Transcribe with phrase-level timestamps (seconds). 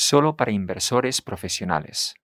[0.00, 2.14] solo para inversores profesionales.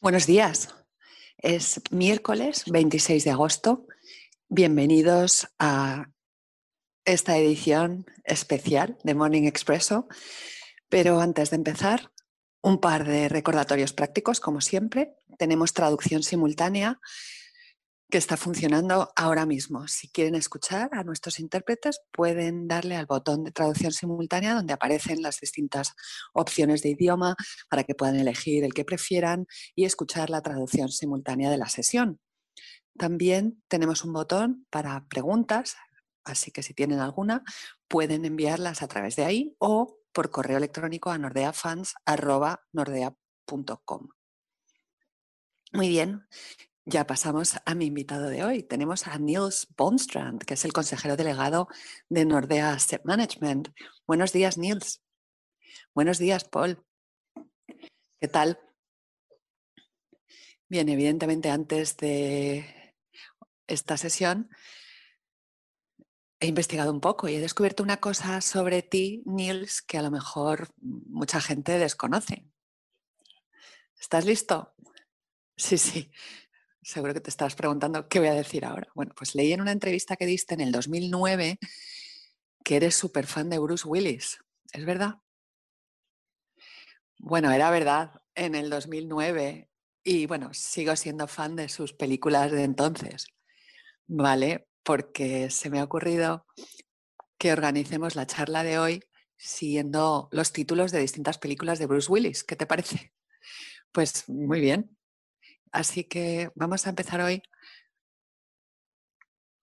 [0.00, 0.81] Buenos días.
[1.42, 3.88] Es miércoles 26 de agosto.
[4.48, 6.06] Bienvenidos a
[7.04, 10.06] esta edición especial de Morning Expresso.
[10.88, 12.12] Pero antes de empezar,
[12.60, 15.16] un par de recordatorios prácticos, como siempre.
[15.36, 17.00] Tenemos traducción simultánea
[18.12, 19.88] que está funcionando ahora mismo.
[19.88, 25.22] Si quieren escuchar a nuestros intérpretes, pueden darle al botón de traducción simultánea donde aparecen
[25.22, 25.94] las distintas
[26.34, 27.36] opciones de idioma
[27.70, 32.20] para que puedan elegir el que prefieran y escuchar la traducción simultánea de la sesión.
[32.98, 35.76] También tenemos un botón para preguntas,
[36.22, 37.42] así que si tienen alguna,
[37.88, 44.08] pueden enviarlas a través de ahí o por correo electrónico a nordeafans.nordea.com.
[45.72, 46.26] Muy bien,
[46.84, 48.62] ya pasamos a mi invitado de hoy.
[48.62, 51.68] Tenemos a Niels Bonstrand, que es el consejero delegado
[52.08, 53.68] de Nordea Asset Management.
[54.06, 55.02] Buenos días, Niels.
[55.94, 56.84] Buenos días, Paul.
[58.20, 58.58] ¿Qué tal?
[60.68, 62.94] Bien, evidentemente antes de
[63.66, 64.50] esta sesión
[66.40, 70.10] he investigado un poco y he descubierto una cosa sobre ti, Niels, que a lo
[70.10, 72.48] mejor mucha gente desconoce.
[74.00, 74.74] ¿Estás listo?
[75.56, 76.10] Sí, sí.
[76.82, 78.88] Seguro que te estabas preguntando qué voy a decir ahora.
[78.94, 81.58] Bueno, pues leí en una entrevista que diste en el 2009
[82.64, 84.38] que eres súper fan de Bruce Willis.
[84.72, 85.16] ¿Es verdad?
[87.18, 89.68] Bueno, era verdad en el 2009
[90.02, 93.26] y bueno, sigo siendo fan de sus películas de entonces.
[94.06, 94.68] ¿Vale?
[94.82, 96.46] Porque se me ha ocurrido
[97.38, 99.02] que organicemos la charla de hoy
[99.36, 102.42] siguiendo los títulos de distintas películas de Bruce Willis.
[102.44, 103.12] ¿Qué te parece?
[103.92, 104.96] Pues muy bien,
[105.72, 107.42] Así que vamos a empezar hoy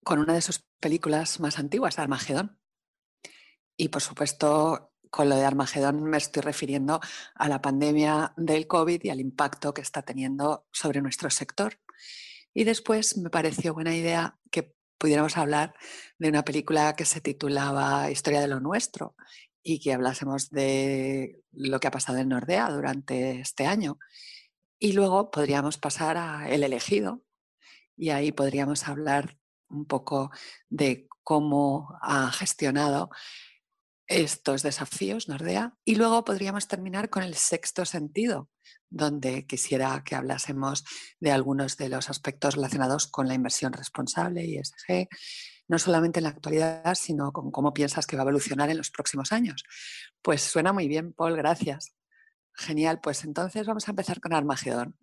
[0.02, 2.58] con una de sus películas más antiguas, Armagedón.
[3.76, 7.00] Y por supuesto, con lo de Armagedón me estoy refiriendo
[7.34, 11.78] a la pandemia del COVID y al impacto que está teniendo sobre nuestro sector.
[12.52, 15.74] Y después me pareció buena idea que pudiéramos hablar
[16.18, 19.14] de una película que se titulaba Historia de lo Nuestro
[19.62, 23.98] y que hablásemos de lo que ha pasado en Nordea durante este año
[24.80, 27.22] y luego podríamos pasar a El elegido
[27.96, 30.30] y ahí podríamos hablar un poco
[30.70, 33.10] de cómo ha gestionado
[34.06, 38.48] estos desafíos Nordea y luego podríamos terminar con el sexto sentido,
[38.88, 40.84] donde quisiera que hablásemos
[41.20, 45.08] de algunos de los aspectos relacionados con la inversión responsable y ESG,
[45.68, 48.90] no solamente en la actualidad, sino con cómo piensas que va a evolucionar en los
[48.90, 49.62] próximos años.
[50.22, 51.92] Pues suena muy bien, Paul, gracias.
[52.54, 54.96] Genial, pues entonces vamos a empezar con Armagedón.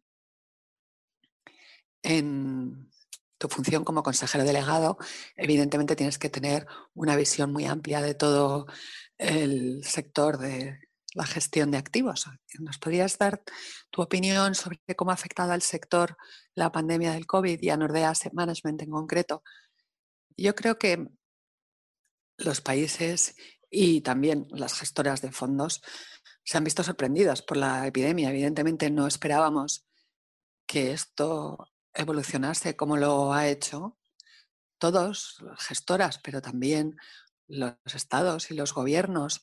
[2.04, 2.90] En
[3.38, 4.98] tu función como consejero delegado,
[5.36, 8.68] evidentemente tienes que tener una visión muy amplia de todo
[9.18, 10.80] el sector de
[11.14, 12.30] la gestión de activos.
[12.60, 13.42] ¿Nos podrías dar
[13.90, 16.18] tu opinión sobre cómo ha afectado al sector
[16.54, 19.44] la pandemia del COVID y a Nordea Asset Management en concreto?
[20.36, 21.08] Yo creo que
[22.38, 23.36] los países
[23.70, 25.82] y también las gestoras de fondos
[26.44, 28.30] se han visto sorprendidas por la epidemia.
[28.30, 29.86] Evidentemente no esperábamos
[30.66, 33.98] que esto evolucionase como lo ha hecho
[34.78, 36.98] todos, gestoras, pero también
[37.48, 39.42] los estados y los gobiernos.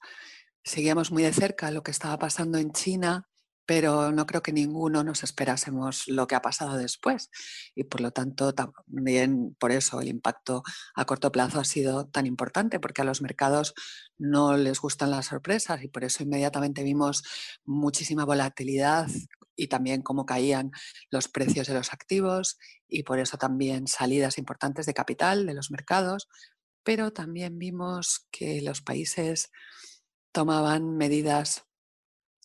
[0.62, 3.28] Seguíamos muy de cerca lo que estaba pasando en China
[3.66, 7.30] pero no creo que ninguno nos esperásemos lo que ha pasado después.
[7.74, 10.62] Y por lo tanto, también por eso el impacto
[10.94, 13.74] a corto plazo ha sido tan importante, porque a los mercados
[14.18, 17.22] no les gustan las sorpresas y por eso inmediatamente vimos
[17.64, 19.08] muchísima volatilidad
[19.56, 20.72] y también cómo caían
[21.10, 22.58] los precios de los activos
[22.88, 26.28] y por eso también salidas importantes de capital de los mercados,
[26.82, 29.50] pero también vimos que los países
[30.32, 31.64] tomaban medidas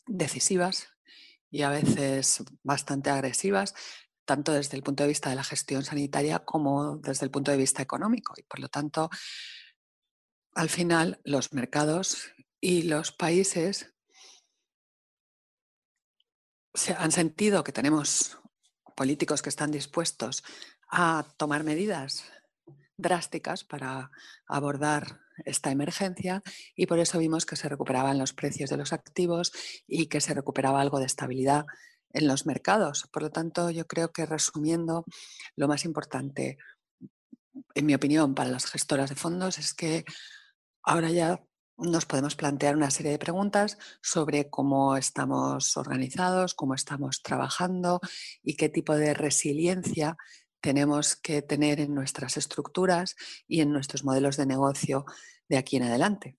[0.06, 0.88] decisivas
[1.52, 3.74] y a veces bastante agresivas,
[4.26, 7.58] tanto desde el punto de vista de la gestión sanitaria como desde el punto de
[7.58, 8.34] vista económico.
[8.38, 9.10] Y por lo tanto,
[10.54, 12.32] al final, los mercados
[12.62, 13.94] y los países
[16.74, 18.38] se han sentido que tenemos
[18.96, 20.44] políticos que están dispuestos
[20.92, 22.26] a tomar medidas
[22.98, 24.12] drásticas para
[24.46, 26.42] abordar esta emergencia
[26.76, 29.52] y por eso vimos que se recuperaban los precios de los activos
[29.88, 31.66] y que se recuperaba algo de estabilidad
[32.12, 33.08] en los mercados.
[33.12, 35.06] Por lo tanto, yo creo que resumiendo,
[35.56, 36.58] lo más importante,
[37.76, 40.06] en mi opinión, para las gestoras de fondos es que
[40.84, 41.44] ahora ya
[41.78, 48.02] nos podemos plantear una serie de preguntas sobre cómo estamos organizados, cómo estamos trabajando
[48.44, 50.18] y qué tipo de resiliencia
[50.62, 53.16] tenemos que tener en nuestras estructuras
[53.48, 55.06] y en nuestros modelos de negocio
[55.48, 56.38] de aquí en adelante.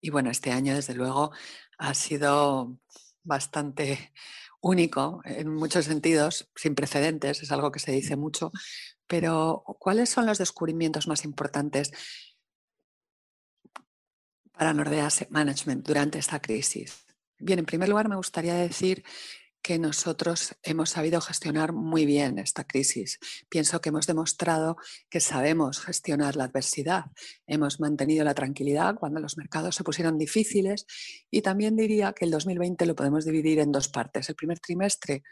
[0.00, 1.32] Y bueno, este año desde luego
[1.78, 2.78] ha sido
[3.22, 4.12] bastante
[4.60, 8.52] único en muchos sentidos, sin precedentes, es algo que se dice mucho,
[9.06, 11.92] pero ¿cuáles son los descubrimientos más importantes
[14.52, 17.06] para Nordea Management durante esta crisis?
[17.38, 19.04] Bien, en primer lugar me gustaría decir
[19.64, 23.18] que nosotros hemos sabido gestionar muy bien esta crisis.
[23.48, 24.76] Pienso que hemos demostrado
[25.08, 27.06] que sabemos gestionar la adversidad.
[27.46, 30.84] Hemos mantenido la tranquilidad cuando los mercados se pusieron difíciles
[31.30, 34.28] y también diría que el 2020 lo podemos dividir en dos partes.
[34.28, 35.22] El primer trimestre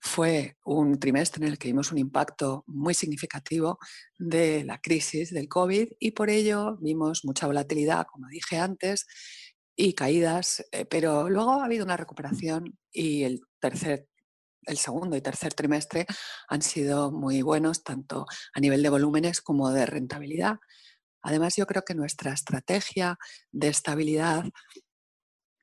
[0.00, 3.78] fue un trimestre en el que vimos un impacto muy significativo
[4.18, 9.06] de la crisis del COVID y por ello vimos mucha volatilidad, como dije antes,
[9.76, 14.08] y caídas, eh, pero luego ha habido una recuperación y el tercer
[14.66, 16.06] el segundo y tercer trimestre
[16.48, 20.56] han sido muy buenos, tanto a nivel de volúmenes como de rentabilidad.
[21.22, 23.16] Además, yo creo que nuestra estrategia
[23.52, 24.44] de estabilidad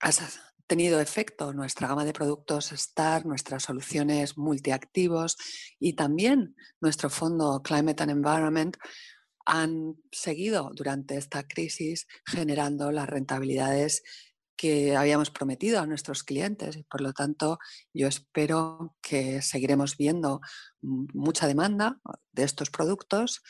[0.01, 0.11] ha
[0.67, 1.53] tenido efecto.
[1.53, 5.37] Nuestra gama de productos STAR, nuestras soluciones multiactivos
[5.79, 8.77] y también nuestro fondo Climate and Environment
[9.45, 14.03] han seguido durante esta crisis generando las rentabilidades
[14.55, 16.79] que habíamos prometido a nuestros clientes.
[16.89, 17.59] Por lo tanto
[17.93, 20.41] yo espero que seguiremos viendo
[20.81, 21.99] mucha demanda
[22.31, 23.41] de estos productos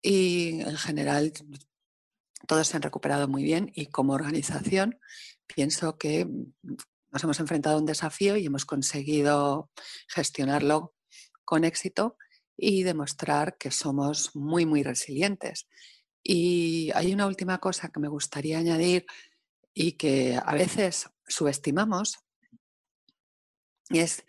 [0.00, 1.32] y en general
[2.46, 4.98] todos se han recuperado muy bien y como organización
[5.46, 6.26] pienso que
[7.10, 9.70] nos hemos enfrentado a un desafío y hemos conseguido
[10.08, 10.94] gestionarlo
[11.44, 12.16] con éxito
[12.56, 15.68] y demostrar que somos muy, muy resilientes.
[16.22, 19.06] Y hay una última cosa que me gustaría añadir
[19.74, 22.18] y que a veces subestimamos,
[23.88, 24.24] y es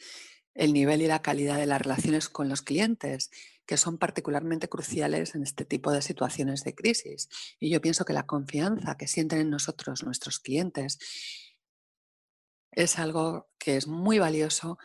[0.56, 3.30] el nivel y la calidad de las relaciones con los clientes,
[3.66, 7.30] que son particularmente cruciales en este tipo de situaciones de crisis.
[7.60, 11.00] Y yo pienso que la confianza que sienten en nosotros nuestros clientes
[12.72, 14.78] es algo que es muy valioso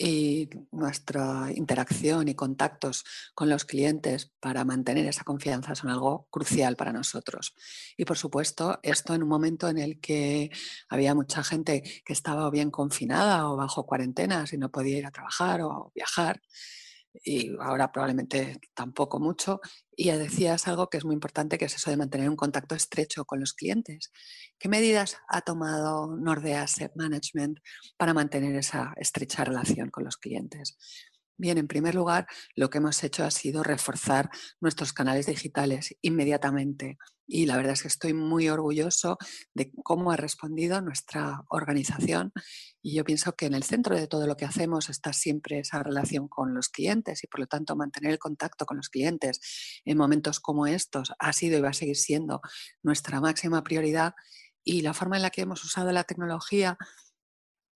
[0.00, 3.04] y nuestra interacción y contactos
[3.34, 7.54] con los clientes para mantener esa confianza son algo crucial para nosotros.
[7.96, 10.50] Y por supuesto, esto en un momento en el que
[10.88, 15.10] había mucha gente que estaba bien confinada o bajo cuarentenas y no podía ir a
[15.10, 16.40] trabajar o viajar,
[17.24, 19.60] y ahora probablemente tampoco mucho.
[19.96, 23.24] Y decías algo que es muy importante, que es eso de mantener un contacto estrecho
[23.24, 24.12] con los clientes.
[24.58, 27.58] ¿Qué medidas ha tomado Nordea Asset Management
[27.96, 30.78] para mantener esa estrecha relación con los clientes?
[31.40, 32.26] Bien, en primer lugar,
[32.56, 34.28] lo que hemos hecho ha sido reforzar
[34.60, 36.98] nuestros canales digitales inmediatamente.
[37.28, 39.18] Y la verdad es que estoy muy orgulloso
[39.54, 42.32] de cómo ha respondido nuestra organización.
[42.82, 45.80] Y yo pienso que en el centro de todo lo que hacemos está siempre esa
[45.80, 49.38] relación con los clientes y por lo tanto mantener el contacto con los clientes
[49.84, 52.40] en momentos como estos ha sido y va a seguir siendo
[52.82, 54.14] nuestra máxima prioridad.
[54.64, 56.76] Y la forma en la que hemos usado la tecnología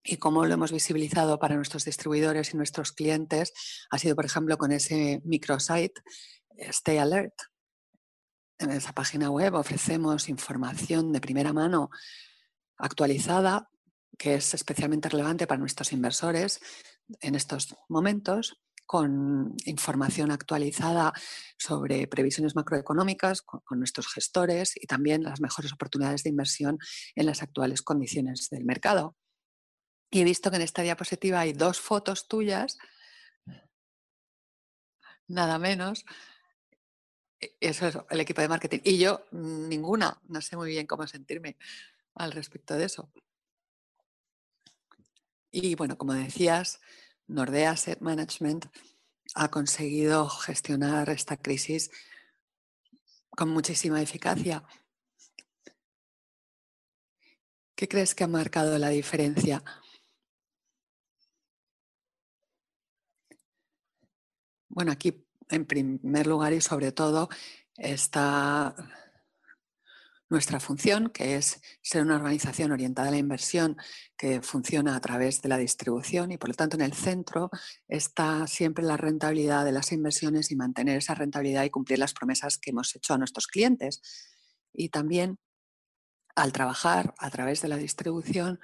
[0.03, 3.53] y cómo lo hemos visibilizado para nuestros distribuidores y nuestros clientes
[3.89, 6.01] ha sido, por ejemplo, con ese microsite
[6.57, 7.33] eh, Stay Alert.
[8.59, 11.89] En esa página web ofrecemos información de primera mano
[12.77, 13.69] actualizada
[14.17, 16.59] que es especialmente relevante para nuestros inversores
[17.21, 21.13] en estos momentos con información actualizada
[21.57, 26.77] sobre previsiones macroeconómicas con, con, nuestros gestores y también las mejores oportunidades de inversión
[27.15, 29.15] en las actuales condiciones del mercado.
[30.13, 32.77] Y he visto que en esta diapositiva hay dos fotos tuyas,
[35.27, 36.05] nada menos.
[37.39, 38.79] E, eso es el equipo de marketing.
[38.83, 41.57] Y yo mm, ninguna, no sé muy bien cómo sentirme
[42.13, 43.11] al respecto de eso.
[45.49, 46.79] Y bueno, como decías,
[47.25, 48.67] Nordea Asset Management
[49.33, 51.89] ha conseguido gestionar esta crisis
[53.31, 54.63] con muchísima eficacia.
[57.73, 59.63] ¿Qué crees que ha marcado la diferencia?
[64.75, 67.29] Bueno, aquí en primer lugar y sobre todo
[67.77, 68.75] está
[70.29, 73.77] nuestra función, que es ser una organización orientada a la inversión
[74.17, 77.51] que funciona a través de la distribución y por lo tanto en el centro
[77.87, 82.57] está siempre la rentabilidad de las inversiones y mantener esa rentabilidad y cumplir las promesas
[82.57, 84.01] que hemos hecho a nuestros clientes.
[84.73, 85.37] Y también
[86.35, 88.59] al trabajar a través de la distribución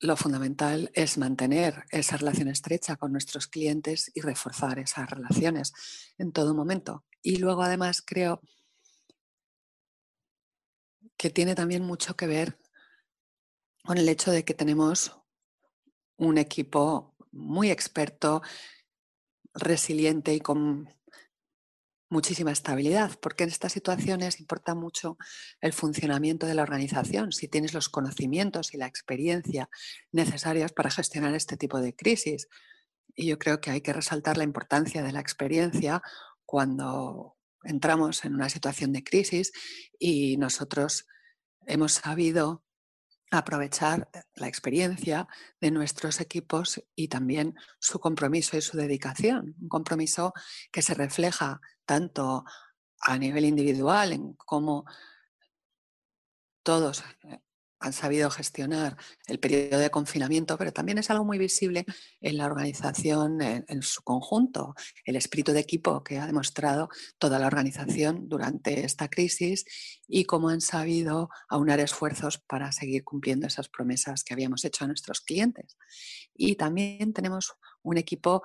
[0.00, 5.72] lo fundamental es mantener esa relación estrecha con nuestros clientes y reforzar esas relaciones
[6.18, 7.04] en todo momento.
[7.22, 8.40] Y luego además creo
[11.16, 12.58] que tiene también mucho que ver
[13.84, 15.18] con el hecho de que tenemos
[16.16, 18.42] un equipo muy experto,
[19.54, 20.88] resiliente y con
[22.10, 25.18] muchísima estabilidad, porque en estas situaciones importa mucho
[25.60, 29.68] el funcionamiento de la organización, si tienes los conocimientos y la experiencia
[30.12, 32.48] necesarias para gestionar este tipo de crisis.
[33.14, 36.02] Y yo creo que hay que resaltar la importancia de la experiencia
[36.44, 39.52] cuando entramos en una situación de crisis
[39.98, 41.06] y nosotros
[41.66, 42.64] hemos sabido
[43.30, 45.28] aprovechar la experiencia
[45.60, 49.54] de nuestros equipos y también su compromiso y su dedicación.
[49.60, 50.32] Un compromiso
[50.72, 52.44] que se refleja tanto
[53.00, 54.84] a nivel individual en cómo
[56.62, 57.40] todos eh,
[57.80, 61.84] han sabido gestionar el periodo de confinamiento, pero también es algo muy visible
[62.20, 67.46] en la organización en, su conjunto, el espíritu de equipo que ha demostrado toda la
[67.46, 69.64] organización durante esta crisis
[70.06, 74.88] y cómo han sabido aunar esfuerzos para seguir cumpliendo esas promesas que habíamos hecho a
[74.88, 75.76] nuestros clientes.
[76.34, 78.42] Y también tenemos un equipo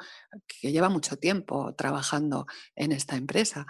[0.47, 3.65] que lleva mucho tiempo trabajando en esta empresa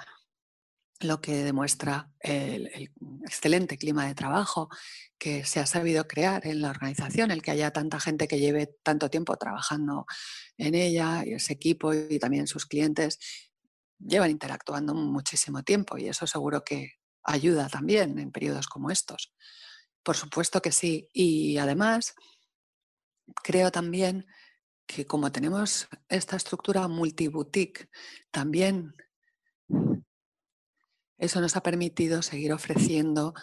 [1.03, 2.91] lo que demuestra el,
[3.23, 4.69] excelente clima de trabajo
[5.17, 8.67] que se ha sabido crear en la organización, el que haya tanta gente que lleve
[8.83, 10.05] tanto tiempo trabajando
[10.57, 13.19] en ella y ese equipo y también sus clientes
[13.99, 16.93] llevan interactuando muchísimo tiempo y eso seguro que
[17.23, 19.33] ayuda también en periodos como estos.
[20.03, 21.09] Por supuesto que sí.
[21.13, 22.13] Y además,
[23.43, 24.27] creo también
[24.85, 27.89] que como tenemos esta estructura multiboutique,
[28.31, 28.93] también
[31.23, 33.33] eso nos ha permitido seguir ofreciendo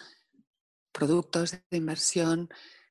[0.91, 2.49] productos de inversión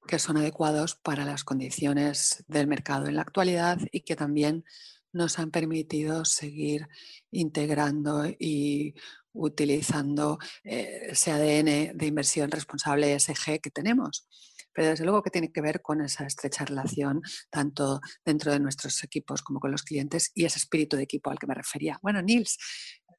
[0.08, 4.64] que son adecuados para las condiciones del mercado en la actualidad y que también
[5.12, 6.88] nos han permitido seguir
[7.30, 8.94] integrando y
[9.32, 14.26] utilizando eh, ese ADN de inversión responsable ESG que tenemos.
[14.72, 19.02] Pero desde luego que tiene que ver con esa estrecha relación tanto dentro de nuestros
[19.04, 21.98] equipos como con los clientes y ese espíritu de equipo al que me refería.
[22.02, 22.56] Bueno, Nils,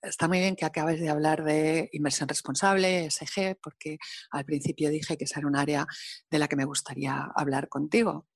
[0.01, 3.97] está muy bien que acabes de hablar de inversión responsable, SG, porque
[4.31, 5.85] al principio dije que esa era un área
[6.29, 8.27] de la que me gustaría hablar contigo.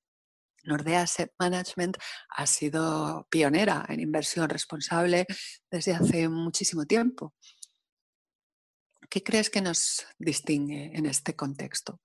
[0.63, 1.97] Nordea Asset Management
[2.29, 5.25] ha sido pionera en inversión responsable
[5.69, 7.35] desde hace muchísimo tiempo.
[9.09, 12.01] ¿Qué crees que nos distingue en este contexto?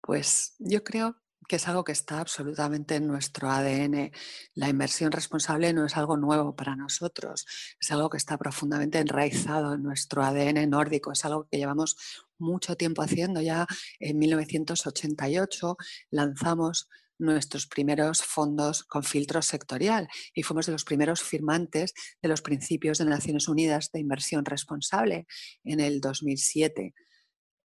[0.00, 4.10] Pues yo creo que es algo que está absolutamente en nuestro ADN.
[4.54, 7.46] La inversión responsable no es algo nuevo para nosotros,
[7.80, 11.96] es algo que está profundamente enraizado en nuestro ADN nórdico, es algo que llevamos
[12.38, 13.40] mucho tiempo haciendo.
[13.40, 13.66] Ya
[14.00, 15.76] en 1988
[16.10, 16.88] lanzamos
[17.18, 22.98] nuestros primeros fondos con filtro sectorial y fuimos de los primeros firmantes de los principios
[22.98, 25.26] de Naciones Unidas de inversión responsable
[25.64, 26.94] en el 2007.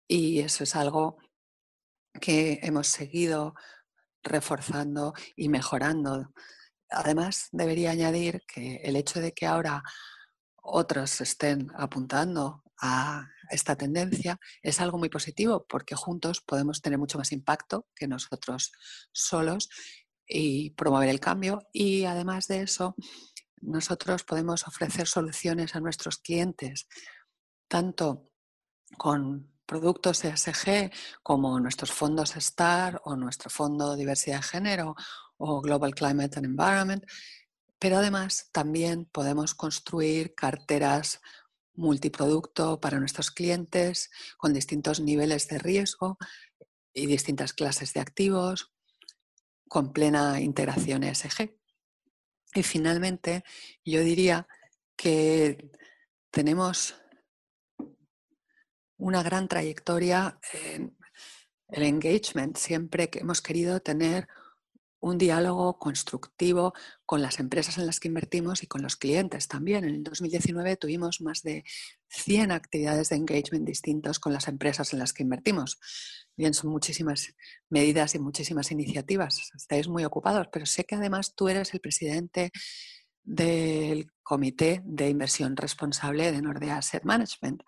[0.07, 1.17] Y eso es algo
[2.19, 3.55] que hemos seguido
[4.23, 6.33] reforzando y mejorando.
[6.89, 9.83] Además, debería añadir que el hecho de que ahora
[10.55, 17.17] otros estén apuntando a esta tendencia es algo muy positivo porque juntos podemos tener mucho
[17.17, 18.71] más impacto que nosotros
[19.11, 19.69] solos
[20.25, 22.95] y promover el cambio y además de eso
[23.61, 26.87] nosotros podemos ofrecer soluciones a nuestros clientes
[27.67, 28.29] tanto
[28.97, 30.91] con productos ESG
[31.21, 34.95] como nuestros fondos STAR o nuestro fondo Diversidad de Género
[35.37, 37.03] o Global Climate and Environment,
[37.79, 41.19] pero además también podemos construir carteras
[41.75, 46.17] multiproducto para nuestros clientes con distintos niveles de riesgo
[46.93, 48.71] y distintas clases de activos
[49.67, 51.57] con plena integración ESG.
[52.53, 53.43] Y finalmente,
[53.83, 54.47] yo diría
[54.95, 55.71] que
[56.29, 56.95] tenemos
[59.03, 60.95] una gran trayectoria en
[61.67, 64.27] el engagement, siempre que hemos querido tener
[65.01, 66.73] un diálogo constructivo
[67.05, 69.83] con las empresas en las que invertimos y con los clientes también.
[69.83, 71.65] En el 2019 tuvimos más de
[72.07, 75.77] 100 actividades de engagement distintos con las empresas en las que invertimos.
[76.37, 77.35] Bien, son muchísimas
[77.69, 79.51] medidas y muchísimas iniciativas.
[79.53, 82.51] Estáis muy ocupados, pero sé que además tú eres el presidente
[83.23, 87.63] del Comité de Inversión Responsable de Nordea Asset Management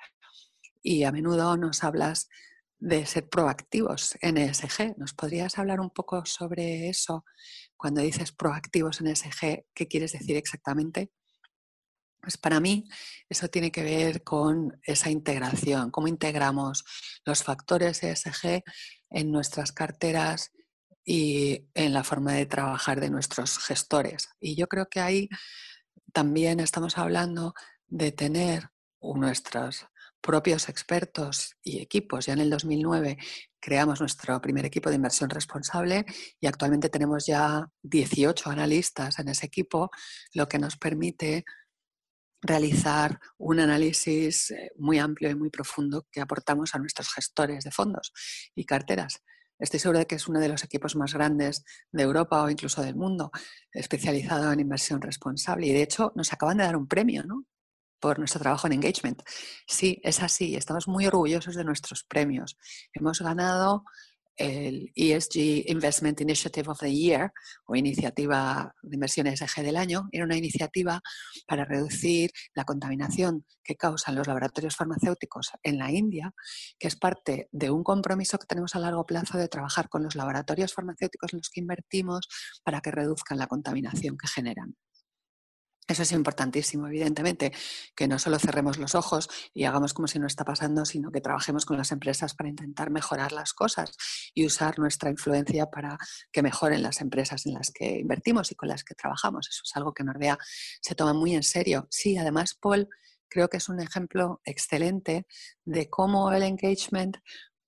[0.86, 2.30] y a menudo nos hablas
[2.78, 4.96] de ser proactivos en ESG.
[4.98, 7.26] ¿Nos podrías hablar un poco sobre eso?
[7.76, 11.12] Cuando dices proactivos en ESG, ¿qué quieres decir exactamente?
[12.22, 12.88] Pues para mí
[13.28, 16.86] eso tiene que ver con esa integración, cómo integramos
[17.26, 18.62] los factores ESG
[19.10, 20.52] en nuestras carteras
[21.04, 24.30] y en la forma de trabajar de nuestros gestores.
[24.40, 25.30] Y yo creo que ahí
[26.14, 27.56] también estamos hablando
[27.88, 28.70] de tener
[29.02, 29.88] nuestros
[30.26, 32.26] propios expertos y equipos.
[32.26, 33.18] Ya en el 2009
[33.60, 36.04] creamos nuestro primer equipo de inversión responsable
[36.40, 39.92] y actualmente tenemos ya 18 analistas en ese equipo,
[40.34, 41.46] lo que nos permite
[42.42, 47.72] realizar un análisis eh, muy amplio y muy profundo que aportamos a nuestros gestores de
[47.72, 48.12] fondos
[48.56, 49.22] y carteras.
[49.60, 52.82] Estoy segura de que es uno de los equipos más grandes de Europa o incluso
[52.82, 53.32] del mundo,
[53.72, 55.68] especializado en inversión responsable.
[55.68, 57.46] Y de hecho nos acaban de dar un premio ¿no?
[58.00, 59.22] Por nuestro trabajo en engagement.
[59.68, 60.56] Sí, es así.
[60.56, 62.58] Estamos muy orgullosos de nuestros premios.
[62.94, 63.84] Hemos ganado
[64.38, 67.32] el ESG Investment Initiative of the Year
[67.66, 71.02] o iniciativa de inversión ESG del año, era una iniciativa
[71.48, 76.34] para reducir la contaminación que causan los laboratorios farmacéuticos en la India,
[76.78, 80.16] que es parte de un compromiso que tenemos a largo plazo de trabajar con los
[80.16, 82.28] laboratorios farmacéuticos en los que invertimos
[82.64, 84.76] para que reduzcan la contaminación que generan.
[85.88, 87.52] Eso es importantísimo, evidentemente,
[87.96, 91.22] que no solo cerremos los ojos y hagamos como si no está pasando, sino que
[91.22, 93.96] trabajemos con las empresas para intentar mejorar las cosas
[94.34, 96.00] y usar nuestra influencia para
[96.32, 99.48] que mejoren las empresas en las que invertimos y con las que trabajamos.
[99.48, 100.40] Eso es algo que Nordea
[100.82, 101.88] se toma muy en serio.
[101.92, 102.90] Sí, además, Paul,
[103.30, 105.28] creo que es un ejemplo excelente
[105.66, 107.18] de cómo el engagement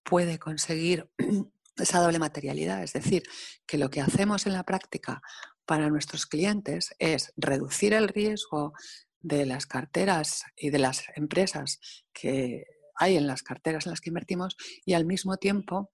[0.01, 1.07] puede conseguir
[1.77, 3.21] esa doble materialidad, es decir,
[3.67, 5.21] que lo que hacemos en la práctica
[5.67, 8.73] para nuestros clientes es reducir el riesgo
[9.19, 11.79] de las carteras y de las empresas
[12.13, 12.63] que
[12.95, 14.55] hay en las carteras en las que invertimos
[14.85, 15.91] y al mismo tiempo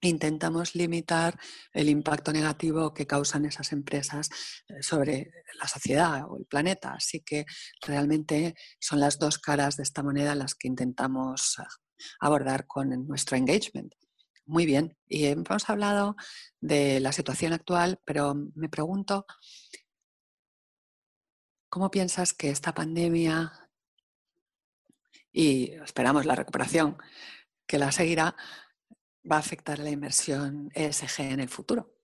[0.00, 1.38] intentamos limitar
[1.72, 4.28] el impacto negativo que causan esas empresas
[4.68, 6.92] eh, sobre la sociedad o el planeta.
[6.94, 7.46] Así que
[7.80, 11.68] realmente son las dos caras de esta moneda las que intentamos ah,
[12.20, 13.94] abordar con nuestro engagement.
[14.46, 14.96] Muy bien.
[15.06, 16.16] Y hemos hablado
[16.60, 19.26] de la situación actual, pero me pregunto,
[21.70, 23.70] ¿cómo piensas que esta pandemia
[25.32, 26.98] y esperamos la recuperación
[27.66, 28.36] que la seguirá
[29.30, 31.94] va a afectar la inversión ESG en el futuro?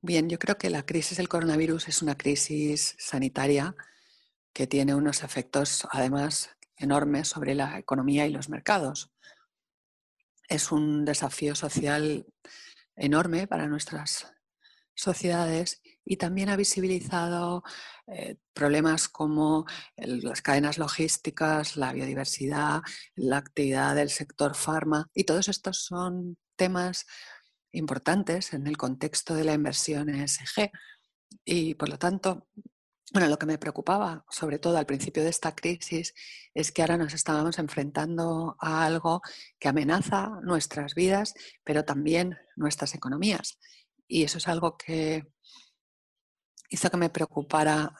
[0.00, 3.74] Bien, yo creo que la crisis del coronavirus es una crisis sanitaria
[4.54, 9.12] que tiene unos efectos, además, enorme sobre la economía y los mercados.
[10.48, 12.26] Es un desafío social
[12.96, 14.34] enorme para nuestras
[14.94, 17.64] sociedades y también ha visibilizado
[18.06, 22.82] eh, problemas como las cadenas logísticas, la biodiversidad,
[23.16, 27.06] la actividad del sector farma y todos estos son temas
[27.72, 30.70] importantes en el contexto de la inversión ESG
[31.44, 32.46] y por lo tanto
[33.12, 36.14] bueno, lo que me preocupaba, sobre todo al principio de esta crisis,
[36.54, 39.20] es que ahora nos estábamos enfrentando a algo
[39.58, 43.58] que amenaza nuestras vidas, pero también nuestras economías.
[44.08, 45.26] Y eso es algo que
[46.70, 47.94] hizo que me preocupara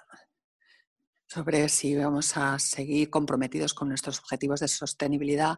[1.34, 5.56] sobre si vamos a seguir comprometidos con nuestros objetivos de sostenibilidad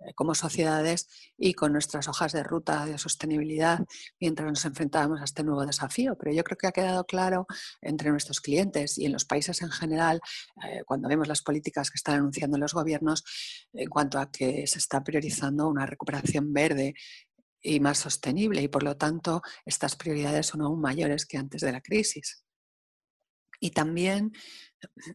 [0.00, 1.08] eh, como sociedades
[1.38, 3.80] y con nuestras hojas de ruta de sostenibilidad
[4.20, 6.14] mientras nos enfrentábamos a este nuevo desafío.
[6.18, 7.46] Pero yo creo que ha quedado claro
[7.80, 10.20] entre nuestros clientes y en los países en general,
[10.62, 13.24] eh, cuando vemos las políticas que están anunciando los gobiernos,
[13.72, 16.92] en cuanto a que se está priorizando una recuperación verde
[17.62, 21.72] y más sostenible y por lo tanto estas prioridades son aún mayores que antes de
[21.72, 22.44] la crisis.
[23.60, 24.32] Y también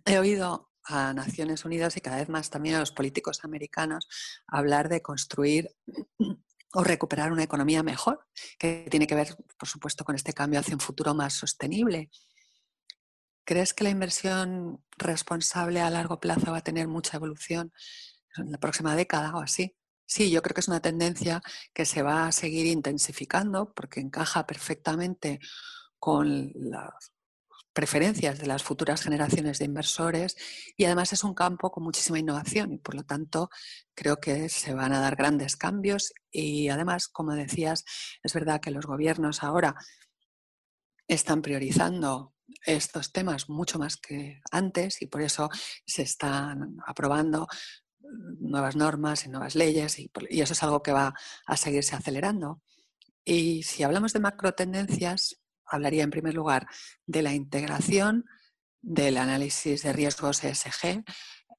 [0.06, 4.08] he oído a Naciones Unidas y cada vez más también a los políticos americanos
[4.48, 5.70] hablar de construir
[6.74, 10.76] o recuperar una economía mejor, que tiene que ver, por supuesto, con este cambio hacia
[10.76, 12.10] un futuro más sostenible.
[13.44, 17.74] ¿Crees que la inversión responsable a largo plazo va a tener mucha evolución
[18.38, 19.76] en la próxima década o así?
[20.06, 21.42] Sí, yo creo que es una tendencia
[21.74, 25.40] que se va a seguir intensificando porque encaja perfectamente
[25.98, 27.12] con las
[27.80, 30.36] preferencias de las futuras generaciones de inversores
[30.76, 33.50] y además es un campo con muchísima innovación y por lo tanto
[33.96, 37.86] creo que se van a dar grandes cambios y además, como decías,
[38.22, 39.76] es verdad que los gobiernos ahora
[41.08, 42.34] están priorizando
[42.66, 45.50] estos temas mucho más que antes y por eso
[45.86, 47.48] se están aprobando
[48.42, 51.14] nuevas normas y nuevas leyes y, y eso es algo que va
[51.46, 52.62] a seguirse acelerando.
[53.24, 55.39] Y si hablamos de macro tendencias,
[55.70, 56.68] hablaría en primer lugar
[57.06, 58.26] de la integración
[58.82, 61.04] del análisis de riesgos ESG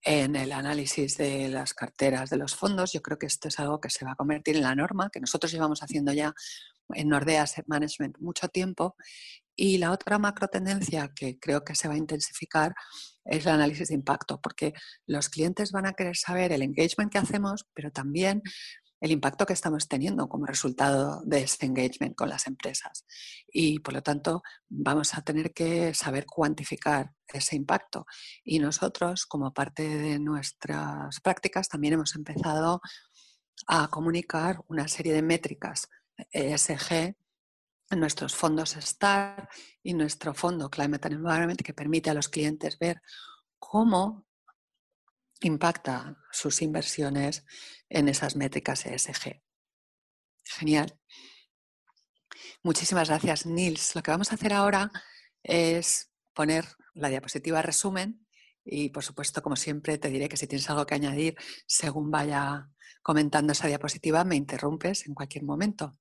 [0.03, 2.92] en el análisis de las carteras de los fondos.
[2.92, 5.20] Yo creo que esto es algo que se va a convertir en la norma, que
[5.20, 6.33] nosotros llevamos haciendo ya
[6.94, 8.96] en Nordea Asset Management mucho tiempo.
[9.55, 12.75] Y la otra macro tendencia que creo que se va a intensificar
[13.25, 14.73] es el análisis de impacto, porque
[15.07, 18.42] los clientes van a querer saber el engagement que hacemos, pero también
[19.00, 23.06] el impacto que estamos teniendo como resultado de este engagement con las empresas.
[23.48, 28.06] Y por lo tanto, vamos a tener que saber cuantificar ese impacto.
[28.44, 32.80] Y nosotros, como parte de nuestras prácticas, también hemos empezado
[33.66, 35.88] a comunicar una serie de métricas
[36.32, 37.16] ESG
[37.96, 39.48] nuestros fondos STAR
[39.82, 43.02] y nuestro fondo Climate and Environment que permite a los clientes ver
[43.58, 44.26] cómo
[45.40, 47.44] impacta sus inversiones
[47.88, 49.42] en esas métricas ESG.
[50.44, 50.98] Genial.
[52.62, 53.94] Muchísimas gracias, Nils.
[53.94, 54.90] Lo que vamos a hacer ahora
[55.42, 58.26] es poner la diapositiva resumen
[58.64, 62.68] y, por supuesto, como siempre, te diré que si tienes algo que añadir, según vaya
[63.03, 65.98] comentando esa diapositiva, me interrumpes en cualquier momento.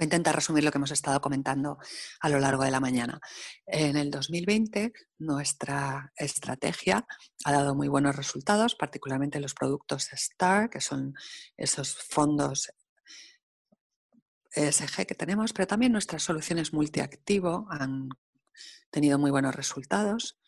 [0.00, 1.76] Voy intentar resumir lo que hemos estado comentando
[2.20, 3.20] a lo largo de la mañana.
[3.66, 7.06] En el 2020, nuestra estrategia
[7.44, 11.12] ha dado muy buenos resultados, particularmente los productos STAR, que son
[11.54, 12.72] esos fondos
[14.52, 18.08] ESG que tenemos, pero también nuestras soluciones multiactivo han
[18.90, 20.40] tenido muy buenos resultados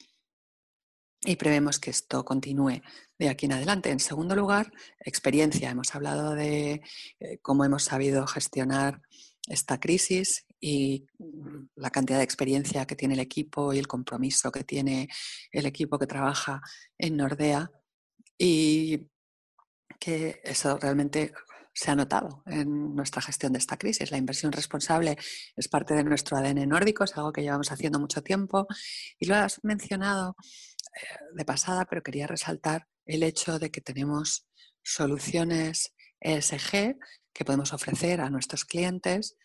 [1.20, 2.80] y prevemos que esto continúe
[3.18, 3.90] de aquí en adelante.
[3.90, 5.68] En segundo lugar, experiencia.
[5.68, 6.80] Hemos hablado de
[7.20, 9.02] eh, cómo hemos sabido gestionar
[9.48, 11.06] esta crisis y
[11.74, 15.08] la cantidad de experiencia que tiene el equipo y el compromiso que tiene
[15.50, 16.60] el equipo que trabaja
[16.98, 17.70] en Nordea
[18.38, 19.08] y
[19.98, 21.32] que eso realmente
[21.74, 24.10] se ha notado en nuestra gestión de esta crisis.
[24.10, 25.16] La inversión responsable
[25.56, 28.66] es parte de nuestro ADN nórdico, es algo que llevamos haciendo mucho tiempo
[29.18, 30.36] y lo has mencionado
[30.94, 34.46] eh, de pasada, pero quería resaltar el hecho de que tenemos
[34.82, 36.98] soluciones ESG
[37.32, 39.36] que podemos ofrecer a nuestros clientes.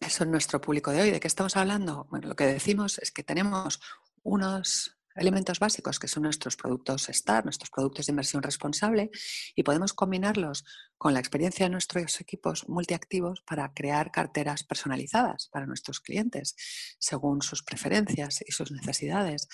[0.00, 1.10] Eso es nuestro público de hoy.
[1.10, 2.06] ¿De qué estamos hablando?
[2.10, 3.80] Bueno, lo que decimos es que tenemos
[4.22, 9.10] unos elementos básicos que son nuestros productos STAR, nuestros productos de inversión responsable,
[9.54, 10.64] y podemos combinarlos
[10.96, 16.54] con la experiencia de nuestros equipos multiactivos para crear carteras personalizadas para nuestros clientes,
[16.98, 19.48] según sus preferencias y sus necesidades.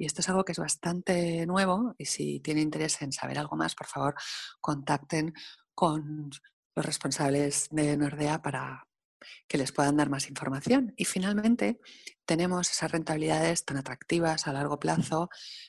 [0.00, 3.54] Y esto es algo que es bastante nuevo y si tiene interés en saber algo
[3.54, 4.14] más, por favor,
[4.58, 5.34] contacten
[5.74, 6.30] con
[6.74, 8.88] los responsables de Nordea para
[9.46, 10.94] que les puedan dar más información.
[10.96, 11.80] Y finalmente,
[12.24, 15.28] tenemos esas rentabilidades tan atractivas a largo plazo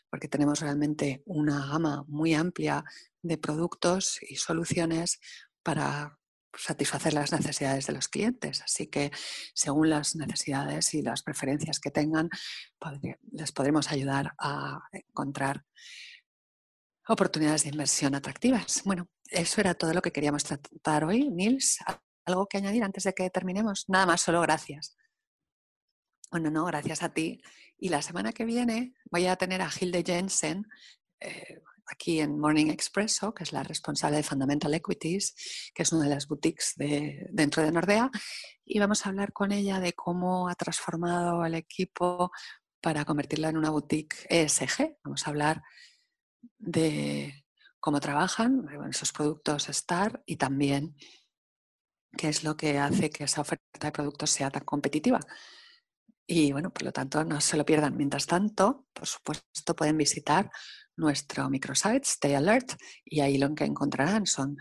[0.09, 2.85] porque tenemos realmente una gama muy amplia
[3.21, 5.19] de productos y soluciones
[5.61, 6.20] para
[6.57, 8.61] satisfacer las necesidades de los clientes.
[8.61, 9.11] Así que
[9.53, 12.29] según las necesidades y las preferencias que tengan,
[13.31, 15.65] les podremos ayudar a encontrar
[17.07, 18.83] oportunidades de inversión atractivas.
[18.85, 21.29] Bueno, eso era todo lo que queríamos tratar hoy.
[21.29, 21.79] Nils,
[22.25, 23.85] ¿algo que añadir antes de que terminemos?
[23.89, 24.97] Nada más, solo gracias.
[26.31, 27.41] Bueno, no, gracias a ti.
[27.77, 30.67] Y la semana que viene voy a tener a Hilde Jensen
[31.19, 36.03] eh, aquí en Morning Expresso, que es la responsable de Fundamental Equities, que es una
[36.03, 38.09] de las boutiques de, dentro de Nordea,
[38.65, 42.31] y vamos a hablar con ella de cómo ha transformado el equipo
[42.81, 44.97] para convertirla en una boutique ESG.
[45.03, 45.61] Vamos a hablar
[46.57, 47.45] de
[47.79, 50.95] cómo trabajan esos productos STAR y también
[52.17, 55.19] qué es lo que hace que esa oferta de productos sea tan competitiva.
[56.27, 57.97] Y bueno, por lo tanto, no se lo pierdan.
[57.97, 60.49] Mientras tanto, por supuesto, pueden visitar
[60.97, 62.73] nuestro microsite Stay Alert
[63.05, 64.57] y ahí lo que encontrarán son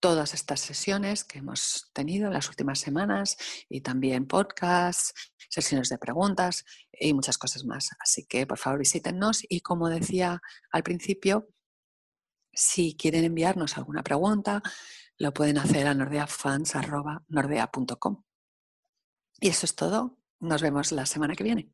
[0.00, 3.36] todas estas sesiones que hemos tenido en las últimas semanas
[3.68, 5.12] y también podcasts,
[5.48, 7.90] sesiones de preguntas y muchas cosas más.
[8.00, 10.40] Así que por favor visítennos y como decía
[10.72, 11.48] al principio,
[12.52, 14.60] si quieren enviarnos alguna pregunta,
[15.18, 18.24] lo pueden hacer a nordeafans.nordea.com.
[19.40, 20.18] Y eso es todo.
[20.40, 21.72] Nos vemos la semana que viene.